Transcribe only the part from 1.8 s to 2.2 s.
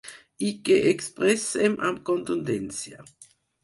amb